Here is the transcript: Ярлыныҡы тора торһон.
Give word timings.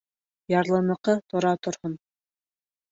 Ярлыныҡы 0.53 1.17
тора 1.35 1.55
торһон. 1.67 1.99